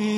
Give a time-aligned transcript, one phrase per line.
[0.00, 0.16] Adam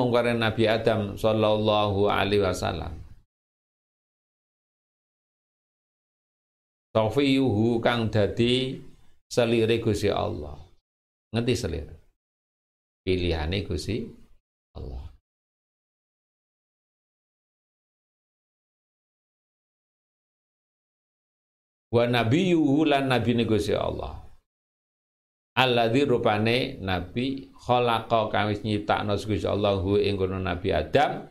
[0.00, 2.96] mengkarin Nabi Adam sallallahu alaihi wasallam.
[6.96, 8.80] Tawfiyuhu kang dadi
[9.28, 10.56] selire Gusti Allah.
[11.36, 12.07] Ngerti selir?
[13.08, 14.04] Pilihane Gusti
[14.76, 15.08] Allah.
[21.88, 24.12] Wa nabiyuhu lan nabi Gusti Allah.
[25.56, 31.24] Alladzi rupane nabi khalaqa kawis nyiptakno Gusti Allah ing kono Nabi Adam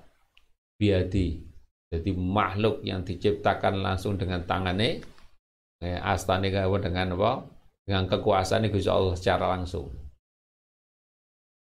[0.82, 1.46] biadi.
[1.94, 5.06] Jadi makhluk yang diciptakan langsung dengan tangannya
[5.86, 7.46] eh, astane dengan apa?
[7.86, 10.07] Dengan kekuasaan Gusti Allah secara langsung.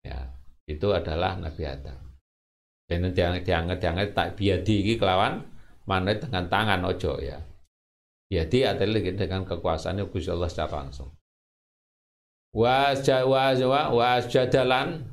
[0.01, 0.33] Ya,
[0.65, 1.99] itu adalah Nabi Adam.
[2.89, 5.45] Dan dianget-dianget tak biadi iki kelawan
[5.87, 7.39] mana dengan tangan ojo ya.
[8.27, 11.11] Biadi adalah dengan kekuasaan Gusti Allah secara langsung.
[12.51, 13.03] Was
[14.27, 15.07] jadalan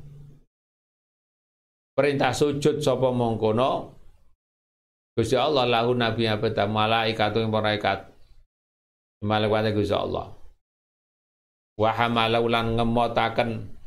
[1.95, 3.95] perintah sujud sapa mongkono.
[5.15, 8.11] Gusti Allah lahu nabi abada malaikat ing malaikat.
[9.23, 10.35] Malaikat Gusti Allah.
[11.79, 13.78] Wa hamalau lan ngemotaken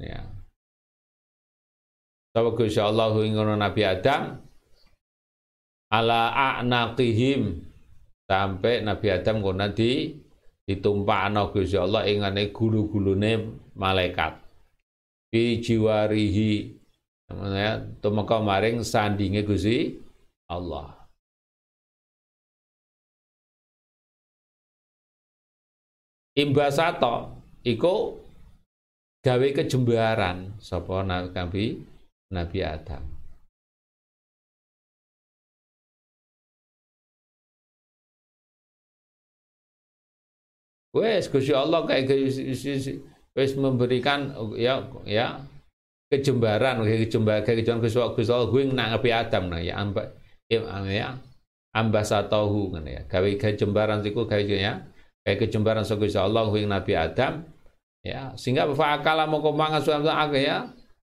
[0.00, 0.20] ya.
[2.36, 4.36] Sapa Gusti Allah ing Nabi Adam?
[5.88, 7.64] Ala a'naqihim.
[8.28, 10.12] Sampai Nabi Adam kono di
[10.68, 14.36] ditumpakno Gusti Allah ing ngene gulu-gulune malaikat.
[15.32, 16.52] Fi jiwarihi.
[17.56, 19.96] Ya tumeka maring sandinge Gusti
[20.52, 20.92] Allah.
[26.36, 28.25] Imbasato iku
[29.26, 30.54] gawe kejembaran.
[30.62, 31.82] Sapa Nabi?
[32.30, 33.02] Nabi Adam.
[40.94, 42.08] Wes Gusti Allah kayak
[43.36, 45.42] wes memberikan ya ya
[46.08, 46.80] kejembaran.
[46.86, 48.14] Kayak kejembaran kayak kejembaran Gusti Allah.
[48.14, 50.02] Gusti Allah gue nak ngapi Adam nah ya amba
[50.48, 51.08] ya, ya
[51.74, 53.02] ambasatahu kan ya.
[53.10, 54.72] Gawe kejembaran siku kayak ya.
[55.26, 57.55] Kayak kejembaran so Gusti Allah gue Nabi Adam
[58.06, 60.58] ya sehingga fakala mau mangan suatu agak ya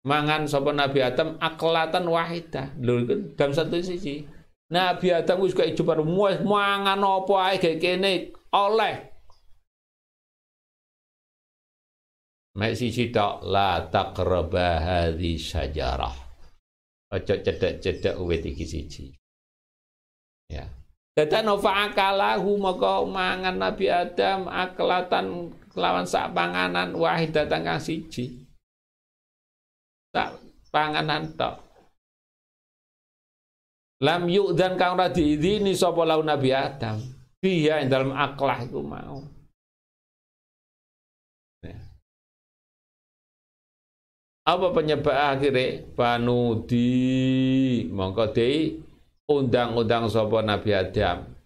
[0.02, 3.06] mangan sapa Nabi Adam aklatan wahidah lho
[3.38, 4.26] dalam satu sisi
[4.74, 6.02] Nabi Adam wis kaya jembar
[6.42, 9.10] mangan apa ae kene oleh
[12.60, 16.12] Mek siji tok la taqraba hadhi syajarah.
[17.16, 19.16] Ojo cedek-cedek wit iki.
[20.52, 20.68] Ya.
[21.16, 28.46] Dadan fa'akalahu maka mangan Nabi Adam aklatan kelawan sak panganan wahidatan kang siji.
[30.12, 30.38] Sak
[30.74, 31.62] panganan tok.
[34.00, 36.98] Lam yuk dan kang ora diizini sapa Nabi Adam.
[37.40, 39.24] Biya dalam aklah itu mau.
[44.50, 45.86] Apa penyebab akhirnya?
[45.94, 47.86] Panudi.
[47.86, 48.82] Mongko di
[49.30, 51.39] undang-undang sapa Nabi Adam.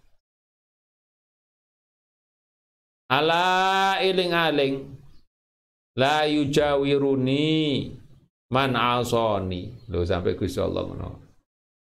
[3.12, 4.76] Ala iling-aling
[6.00, 7.90] la yujawiruni
[8.54, 9.90] man asoni.
[9.90, 11.10] Lho sampai Gusti Allah ngono.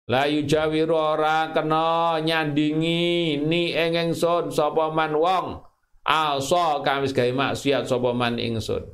[0.05, 5.65] La yujawiru ora kena nyandingi ni ing ingsun sapa man wong
[6.05, 8.85] asa kamis gawe maksiat sapa man ingsun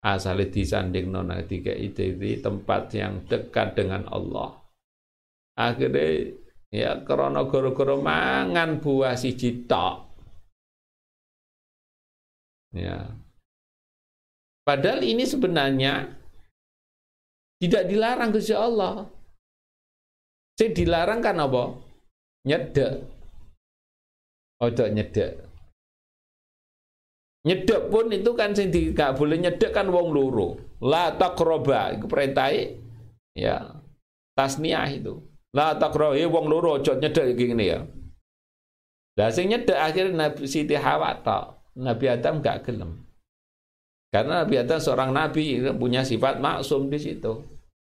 [0.00, 4.56] asale disanding nona tiga itu di tempat yang dekat dengan Allah
[5.52, 6.32] akhirnya
[6.72, 9.36] ya krono goro-goro mangan buah si
[9.68, 10.13] tok
[12.74, 13.08] ya
[14.66, 16.10] padahal ini sebenarnya
[17.62, 19.08] tidak dilarang Gusti Allah
[20.58, 21.78] saya dilarang kan apa
[22.44, 22.92] nyedek
[24.60, 25.44] ojo nyedek
[27.44, 30.56] Nyedek pun itu kan sing gak boleh nyedek kan wong loro.
[30.80, 32.80] La taqroba iku perintahe
[33.36, 33.84] ya
[34.32, 35.20] tasniah itu.
[35.52, 37.80] La taqroba ya wong loro aja nyedek iki ngene ya.
[39.20, 41.60] Lah sing nyedek akhirnya Nabi Siti Hawa tok.
[41.74, 43.02] Nabi Adam gak gelem.
[44.14, 47.42] Karena Nabi Adam seorang nabi punya sifat maksum di situ.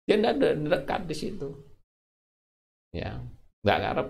[0.05, 1.49] Dia tidak dekat di situ.
[2.93, 3.23] Ya,
[3.65, 4.09] nggak ngarep.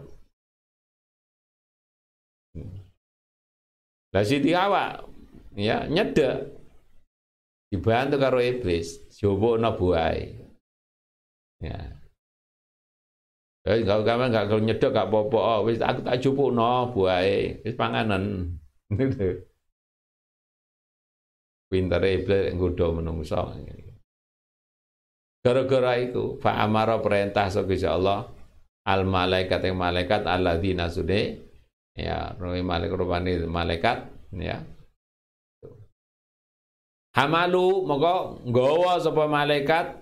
[4.11, 4.99] Lah Siti Hawa
[5.55, 6.51] ya nyedek
[7.71, 10.35] dibantu karo iblis jobokno buai
[11.63, 12.01] ya
[13.61, 17.77] Eh, kalau kamu nggak kalau nyedek gak popo, oh, aku tak cukup no buai, wis
[17.77, 18.57] panganan,
[18.97, 19.45] gitu.
[21.71, 23.39] Pintere iblis nggodha menungso
[25.41, 28.29] gara-gara iku fa amara perintah saka Allah
[28.85, 31.47] al malaikat yang malaikat alladzina sude
[31.97, 33.99] ya rupane malaikat rupane malaikat
[34.37, 34.59] ya.
[37.11, 39.99] Hamalu moko nggawa sapa malaikat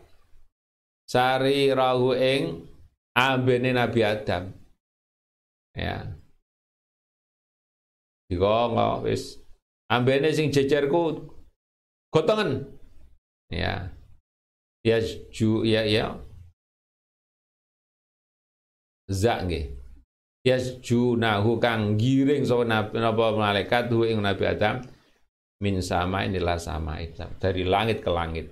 [1.09, 2.69] sari rahu ing
[3.17, 4.53] ambene Nabi Adam.
[5.73, 6.05] Ya.
[8.29, 9.41] Dikongo wis.
[9.89, 11.33] Ambene sing jejerku
[12.13, 12.65] gotongen
[13.53, 13.93] ya.
[14.87, 14.99] Ya
[15.33, 16.17] ju ya ya.
[19.09, 19.75] Zak nggih.
[21.19, 24.81] Nahu kang giring sapa napa malaikat hu ing Nabi Adam.
[25.59, 27.27] Min sama inilah sama itu.
[27.43, 28.47] Dari langit ke langit.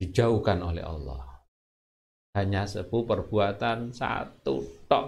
[0.00, 1.22] Dijauhkan oleh Allah.
[2.34, 4.60] Hanya sepu perbuatan satu
[4.90, 5.06] tok.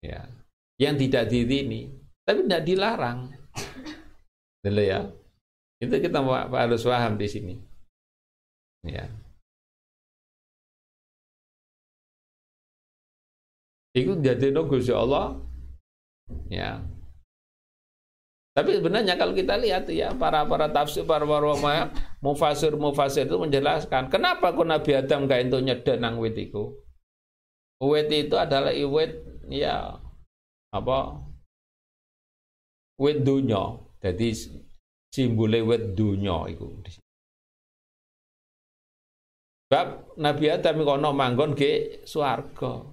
[0.00, 0.24] Ya.
[0.78, 1.90] Yang tidak dirini.
[2.24, 3.43] Tapi tidak dilarang
[4.64, 5.12] dulu ya.
[5.78, 7.54] Itu kita harus paham di sini.
[8.88, 9.12] Ya.
[13.92, 15.36] Itu jadi Gusti Allah.
[16.48, 16.80] Ya.
[18.54, 21.90] Tapi sebenarnya kalau kita lihat ya para para tafsir para para
[22.22, 26.70] mufasir mufasir itu menjelaskan kenapa kok Nabi Adam gak itu nyedek nang wit itu
[27.82, 29.98] wit itu adalah wit ya
[30.70, 31.18] apa?
[32.94, 34.36] Wit dunya jadi
[35.08, 36.68] simbole wit dunya iku.
[39.72, 42.84] Bab Nabi Adam kono manggon ke swarga.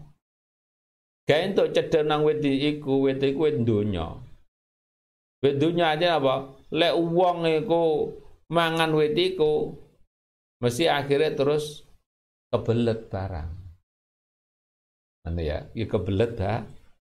[1.27, 4.07] Gawe entuk cedhek nang wit iku, wit iku wit dunya.
[5.43, 6.55] Wit dunya aja apa?
[6.71, 8.15] Lek wong iku
[8.47, 9.75] mangan wit iku
[10.63, 11.83] mesti akhirnya terus
[12.55, 13.51] kebelet barang.
[15.27, 16.39] Nanti ya, ya kebelet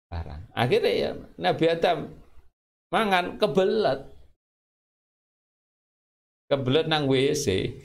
[0.08, 0.42] barang.
[0.56, 2.08] Akhirnya ya Nabi Adam
[2.88, 4.18] mangan kebelet
[6.48, 7.76] kebelet nang WC.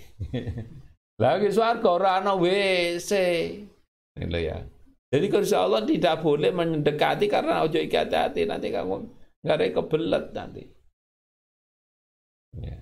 [1.22, 3.12] Lagi swarga ora ana WC.
[4.18, 4.66] Gitu ya.
[5.14, 9.06] Jadi kalau Allah tidak boleh mendekati karena ojo iki hati-hati nanti kamu
[9.46, 10.64] nggak ada kebelet nanti.
[12.58, 12.82] Ya.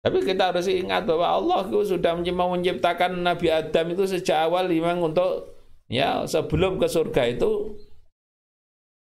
[0.00, 5.04] Tapi kita harus ingat bahwa Allah itu sudah menciptakan Nabi Adam itu sejak awal memang
[5.04, 5.59] untuk
[5.90, 7.74] ya sebelum ke surga itu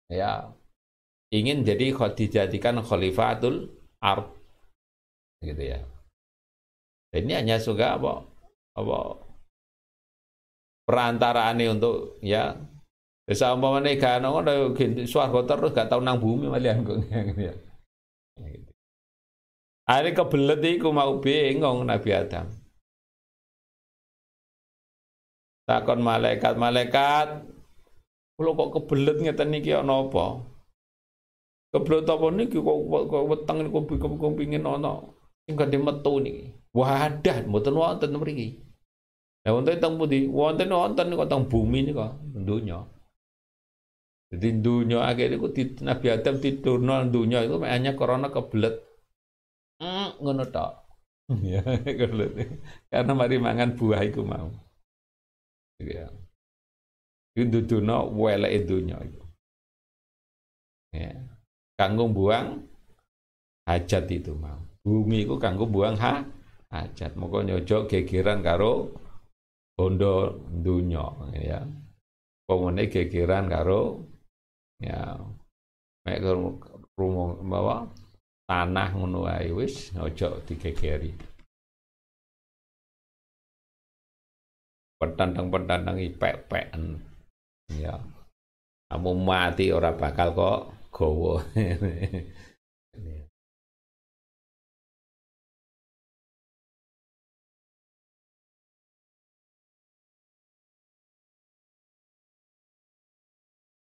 [0.08, 0.56] ya
[1.36, 3.68] ingin jadi dijadikan khalifatul
[4.00, 4.32] ard
[5.44, 5.84] gitu ya
[7.12, 8.24] ini hanya juga apa
[8.80, 9.00] apa
[10.88, 12.56] perantaraan untuk ya
[13.28, 14.72] bisa umpamanya gak ngono
[15.04, 17.04] swarga terus gak tau nang bumi malian kok
[17.36, 17.52] ya.
[19.88, 22.52] Hari kebelet iku mau bingung Nabi Adam.
[25.68, 27.44] Takon malaikat, malaikat,
[28.40, 30.40] kalau kok kebelet ngeten niki ana apa?
[31.76, 35.04] Keblot apa niki kok kok weteng niku kok pengin ana
[35.44, 36.56] sing gandhe metu niki.
[36.72, 38.64] Wadah mboten wonten mriki.
[39.48, 40.28] Lah wonten teng pundi?
[40.28, 42.84] Wonten wonten kok teng bumi nika, dunya.
[44.28, 45.48] Jadi dunya akhirnya ku
[45.88, 48.76] Nabi Adam tidurno dunya itu hanya karena kebelet.
[49.80, 50.72] Mm, ngono tok.
[51.48, 52.60] ya, kebelet.
[52.92, 54.52] Karena mari mangan buah iku mau.
[55.82, 56.10] Ya.
[57.38, 58.78] Itu dunya weleke itu.
[60.94, 61.14] Ya
[61.78, 62.66] kanggo buang
[63.70, 64.58] hajat itu mau.
[64.82, 66.26] Bumi itu kanggo buang ha
[66.74, 67.14] hajat.
[67.14, 68.90] Moko nyojok gegeran karo
[69.78, 71.06] bondo dunya
[71.38, 71.62] ya.
[72.50, 74.02] Pemene gegeran karo
[74.82, 75.22] ya
[76.08, 76.24] mek
[76.98, 77.86] rumong bawa
[78.48, 81.37] tanah ngono ae wis ojo digegeri.
[84.98, 87.02] Petandang-petandang ipek-pekan.
[87.74, 88.02] Ya.
[88.90, 91.44] Kamu mati ora bakal kok kowo.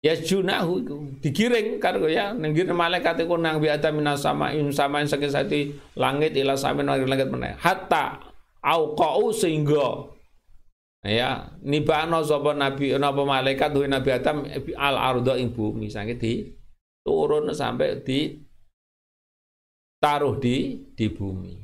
[0.08, 0.88] ya junahu
[1.20, 6.32] digiring karo ya nenggir malaikat iku nang bi ada minas sama in sama sati langit
[6.40, 8.24] ila sama langit meneh hatta
[8.64, 10.17] auqau sehingga
[11.06, 16.34] ya nibano sapa nabi napa malaikat duwe nabi Adam al ardo ing bumi saking di
[17.06, 18.48] turun sampai di
[20.04, 21.56] taruh di di bumi.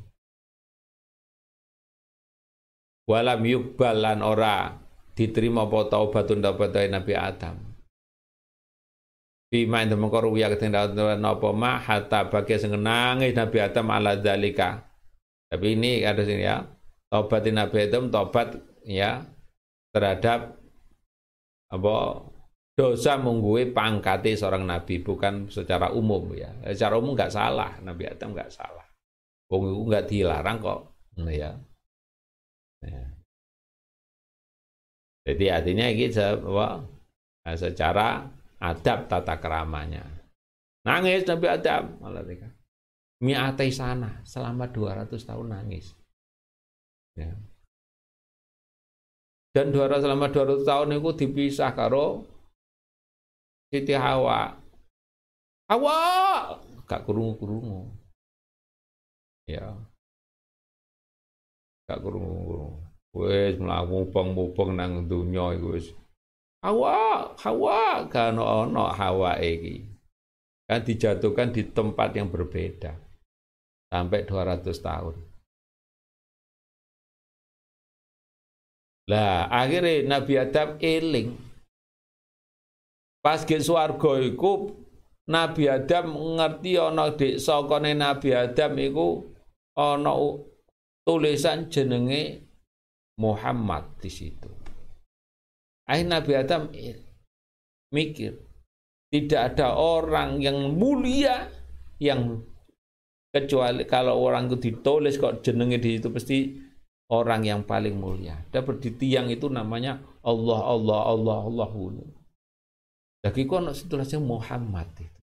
[3.04, 4.72] Walam yukbalan ora
[5.12, 7.56] diterima apa taubatun taubatai Nabi Adam.
[9.52, 14.88] Bima itu mengkoru ya ketinggalan napa ma hatta bagi sing nangis Nabi Adam ala dalika.
[15.52, 16.64] Tapi ini ada sini ya.
[17.12, 19.24] Taubat Nabi Adam taubat ya
[19.90, 20.60] terhadap
[21.72, 21.96] apa
[22.74, 26.50] dosa mungguwe pangkate seorang nabi bukan secara umum ya.
[26.74, 28.86] Secara umum nggak salah, Nabi Adam nggak salah.
[29.46, 30.80] Wong itu nggak dilarang kok,
[31.30, 31.52] ya.
[32.82, 33.04] ya.
[35.24, 36.12] Jadi artinya ini
[37.56, 38.28] secara
[38.60, 40.04] adab tata keramanya.
[40.84, 41.96] Nangis Nabi Adam
[43.24, 45.96] Mi'atai sana selama 200 tahun nangis.
[47.16, 47.32] Ya.
[49.54, 52.26] Dan 200 selama 200 tahun itu dipisah karo
[53.70, 54.50] Siti Hawa.
[55.70, 55.98] Hawa
[56.90, 57.86] gak kurungu-kurungu.
[59.46, 59.78] Ya.
[61.86, 62.82] Gak kurungu-kurungu.
[63.14, 65.94] Wes mlaku mubeng-mubeng nang donya iku wis.
[66.66, 69.86] Hawa, Hawa kan ono Hawa iki.
[70.66, 72.98] Kan dijatuhkan di tempat yang berbeda
[73.94, 75.14] sampai 200 tahun.
[79.04, 81.36] Lah, akhirnya Nabi Adam eling.
[83.20, 84.72] Pas ke swarga iku
[85.28, 89.24] Nabi Adam ngerti ana dik sakone Nabi Adam iku
[89.76, 90.12] ana
[91.04, 92.44] tulisan jenenge
[93.20, 94.48] Muhammad di situ.
[95.88, 96.62] Akhirnya Nabi Adam
[97.92, 98.40] mikir,
[99.12, 101.48] tidak ada orang yang mulia
[102.00, 102.40] yang
[103.32, 106.38] kecuali kalau orang itu ditulis kok jenenge di situ pasti
[107.10, 108.40] orang yang paling mulia.
[108.48, 111.68] Dapat di tiang itu namanya Allah Allah Allah Allah.
[113.24, 115.20] Lagi kok situasi Muhammad itu.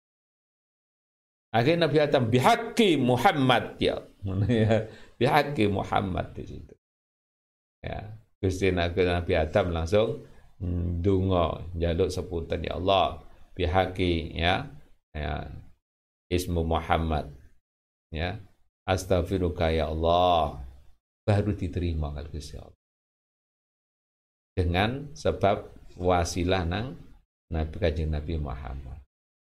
[1.53, 3.97] Akhirnya Nabi Adam bihaki Muhammad ya.
[5.21, 6.75] bihaki Muhammad di situ.
[7.81, 10.27] Ya, Gusti Nabi Adam langsung
[11.01, 13.21] dungo jaluk sebutan ya Allah
[13.53, 14.65] bihaki ya
[15.13, 15.53] ya
[16.33, 17.29] ismu Muhammad
[18.09, 18.41] ya
[18.89, 20.65] astagfirullah ya Allah
[21.27, 22.79] baru diterima kalau Gusti Allah.
[24.55, 25.69] Dengan sebab
[25.99, 26.97] wasilah nang
[27.51, 29.03] Nabi kajian Nabi Muhammad.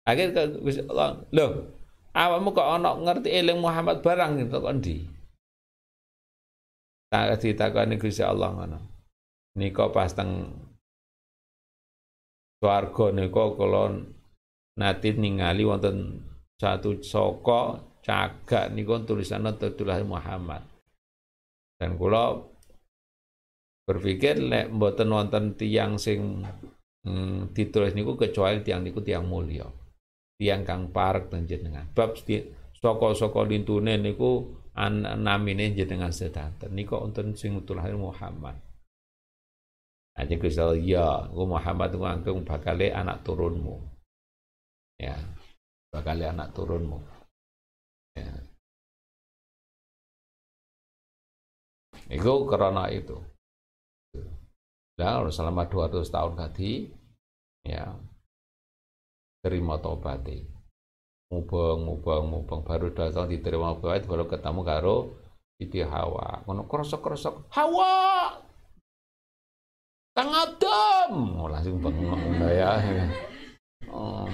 [0.07, 1.67] Akhirnya Gusti Allah loh
[2.15, 4.97] awakmu kok ono ngerti eling Muhammad barang itu kok ndi
[7.11, 8.79] tak ditakoni Gusti Allah ngono.
[9.55, 10.51] Nika pas teng
[12.59, 14.03] swarga nika kula
[14.75, 16.19] nate ningali wonten
[16.59, 20.74] satu saka cagak niku tulisan Abdullah Muhammad.
[21.75, 22.39] Dan kula
[23.85, 26.41] berpikir lek mboten wonten tiang sing
[27.05, 29.67] hmm, ditulis niku kecuali tiang niku tiang mulia.
[30.35, 31.87] Tiang kang parek dan jenengan.
[31.95, 32.15] Bab
[32.75, 36.75] saka-saka lintune niku an namine jenengan sedanten.
[36.75, 38.55] Niku wonten sing Abdullah Muhammad.
[40.15, 43.83] Aja Gusti ya, Muhammad ku angkung bakale anak turunmu.
[44.95, 45.19] Ya,
[45.91, 47.03] bakale anak turunmu.
[48.15, 48.44] Ya.
[52.09, 53.17] Itu karena itu.
[54.95, 56.87] Nah, selama 200 tahun tadi,
[57.67, 57.99] ya,
[59.43, 60.23] terima tobat
[61.33, 62.61] mubeng mubeng mubeng.
[62.63, 64.95] Baru datang diterima tobat baru ketemu karo
[65.59, 66.43] Siti Hawa.
[66.45, 68.39] Kono krosok Hawa!
[70.15, 71.11] Kang Adam!
[71.43, 72.79] Oh, langsung bengong ya.
[73.91, 74.31] Oh.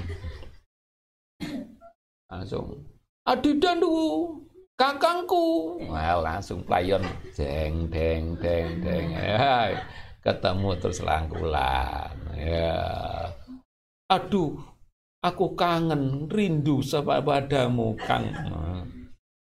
[2.29, 2.85] langsung
[3.25, 4.45] Adidan dulu,
[4.81, 5.77] kakangku.
[5.85, 7.05] Well, langsung playon
[7.37, 9.13] deng deng deng.
[9.13, 9.77] Ya,
[10.25, 12.17] ketemu terus langkulan.
[12.33, 12.81] Ya.
[14.09, 14.57] Aduh,
[15.21, 18.25] aku kangen, rindu padamu, Kang.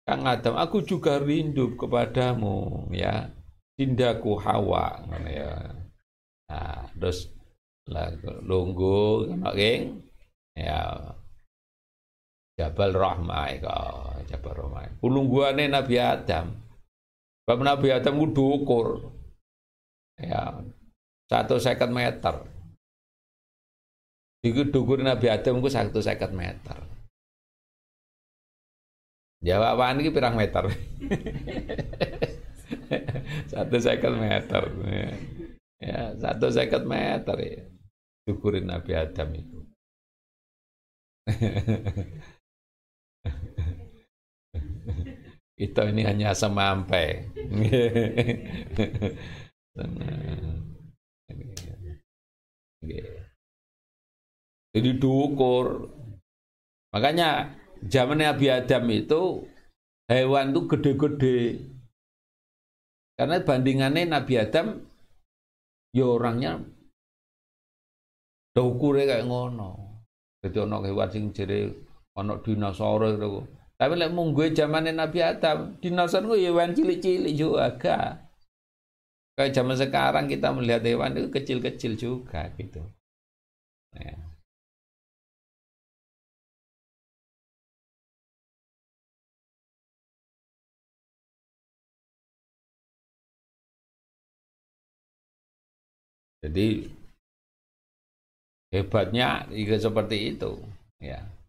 [0.03, 3.31] Kang Adam, aku juga rindu kepadamu, ya.
[3.79, 4.99] Dindaku Hawa,
[5.31, 5.71] ya.
[6.51, 7.31] Nah, terus
[8.43, 9.31] lunggu,
[10.51, 11.15] ya
[12.59, 13.57] Jabal Rahmah
[14.27, 15.01] Jabal Rahmah.
[15.01, 16.53] Ulungguane Nabi Adam.
[17.45, 18.87] Bab Nabi Adam ku dukur.
[20.21, 20.61] Ya,
[21.25, 22.45] satu seket meter.
[24.41, 26.77] Iku dukur Nabi Adam satu seket meter.
[29.41, 30.69] Jawaban ini pirang meter.
[33.51, 34.63] satu seket meter.
[35.81, 37.65] Ya, satu seket meter ya.
[38.29, 39.59] Dukurin Nabi Adam itu.
[45.61, 47.21] Kita ini hanya semampai.
[54.73, 55.85] Jadi dukur.
[56.89, 57.53] Makanya
[57.85, 59.45] zaman Nabi Adam itu
[60.09, 61.61] hewan itu gede-gede.
[63.13, 64.81] Karena bandingannya Nabi Adam
[65.93, 66.57] ya orangnya
[68.57, 70.01] ukure kayak ngono.
[70.41, 71.69] Jadi ono hewan sing jere
[72.17, 73.60] ono dinosaurus itu.
[73.81, 77.65] Tapi lek mung gue zaman Nabi Adam, dinosaurus gue hewan cilik-cilik juga.
[79.33, 82.85] Kayak zaman sekarang kita melihat hewan itu kecil-kecil juga gitu.
[83.97, 84.13] Ya.
[96.45, 96.85] Jadi
[98.69, 100.53] hebatnya juga seperti itu,
[101.01, 101.40] ya.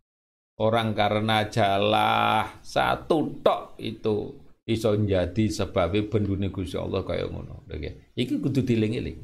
[0.60, 4.36] Orang karena jalah satu tok itu
[4.68, 7.64] iso jadi sebabnya bendune Gusti Allah kaya ngono.
[8.12, 9.18] Iki kudu diling-iling.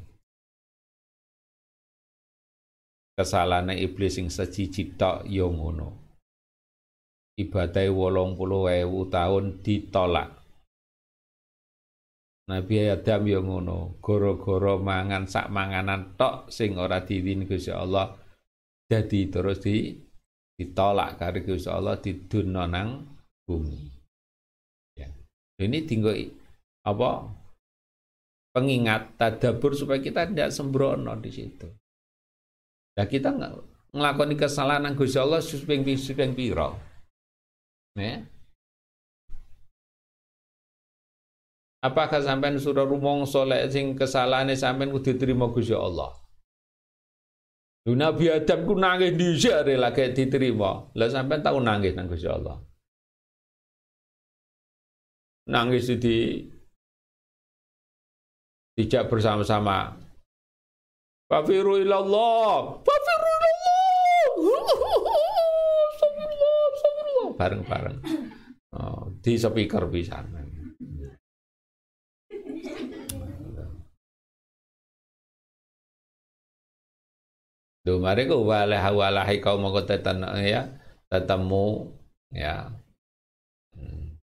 [3.18, 6.08] Kesalahan iblis sing sejiji tok ya ngono.
[7.38, 10.28] Ibadah 80.000 tahun ditolak.
[12.48, 18.16] Nabi Adam yo ngono, goro-goro mangan sak manganan tok sing ora diwin Gusti Allah
[18.88, 20.07] jadi terus di
[20.58, 23.06] ditolak karo Gusti Allah diduno nang
[23.46, 23.78] bumi.
[24.98, 25.06] Ya.
[25.62, 26.18] Ini tinggal
[26.82, 27.30] apa
[28.50, 31.70] pengingat tadabur supaya kita tidak sembrono di situ.
[32.98, 33.52] Nah kita nggak
[33.94, 35.86] ngelakoni kesalahan Gusti Allah supeng
[36.34, 36.74] piro.
[37.94, 38.26] Ya.
[41.78, 46.10] Apakah sampean surah rumong soleh sing kesalahane sampean kudu diterima Gusti Allah?
[47.88, 50.92] Lu Nabi Adam ku nangis dhisik rela kayak diterima.
[50.92, 52.60] Lah sampean tahu nangis nang Gusti Allah.
[55.48, 56.44] Nangis di
[58.76, 59.96] tidak bersama-sama.
[61.32, 62.76] Fafiru ilallah.
[62.84, 63.88] Fafiru ilallah.
[67.40, 67.98] Bareng-bareng.
[68.76, 70.20] Oh, di speaker bisa.
[77.88, 80.68] Duh, mari ku walah walahi kau mau tetan ya
[81.08, 81.88] tetemu
[82.36, 82.68] ya.
[83.72, 84.20] Hmm.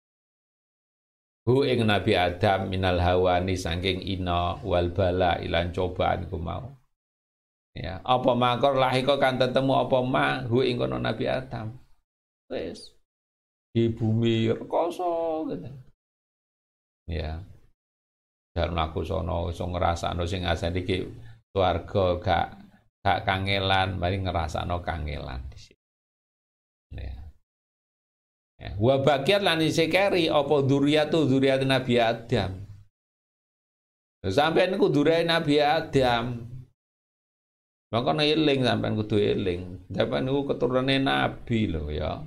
[1.48, 6.76] Hu ing Nabi Adam minal hawani saking ina wal bala ilan cobaan ku mau.
[7.72, 11.72] Ya, apa makor lahi kau kan tetemu apa ma hu ing kono Nabi Adam.
[12.52, 12.92] Wis
[13.72, 15.72] di bumi rekoso gitu.
[17.08, 17.40] Ya.
[18.52, 21.08] Dan aku sono iso ngrasakno sing asane iki
[21.48, 22.63] swarga gak
[23.04, 25.84] gak kangelan, mari no kangelan di sini.
[26.96, 27.16] Ya.
[28.56, 28.70] Ya.
[28.80, 32.64] Wa bagiat lan keri apa dzurriatu dzurriat Nabi Adam.
[34.24, 36.48] Sampai niku durai Nabi Adam.
[37.92, 39.84] Maka eling sampean kudu eling.
[39.92, 42.24] Sampean niku keturunane nabi lho ya.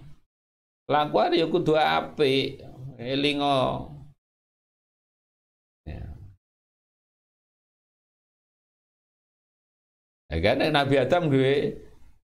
[0.88, 2.62] Lakuan ya kudu apik.
[3.02, 3.97] Elingo
[10.32, 11.54] Ya kan Nabi Adam gue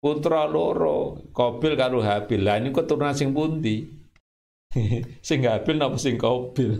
[0.03, 2.41] putra loro, Kobil karo Habil.
[2.43, 3.87] Lah ini keturunan sing pundi?
[5.27, 6.71] sing Habil napa sing Kobil?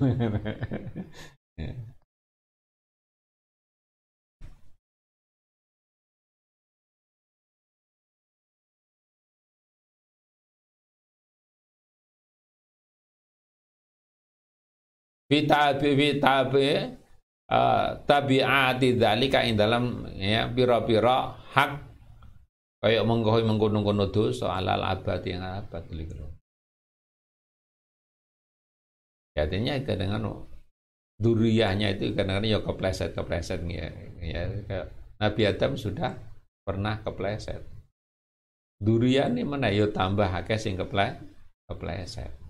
[15.30, 16.36] Vita vita
[17.54, 21.72] uh, tabiati dzalika ing dalam ya pira-pira hak
[22.84, 25.84] kaya mengkono mengkono-kono dosa alal abad yang abad.
[29.34, 30.52] Ya, artinya kadang-kadang
[31.18, 33.88] duriyahnya itu kadang-kadang ya kepleset kepleset ya,
[34.20, 34.44] ya
[35.24, 36.20] Nabi Adam sudah
[36.68, 37.64] pernah kepleset.
[38.84, 41.24] Duriyah ini mana yo ya tambah akeh sing keple
[41.72, 42.43] kepleset.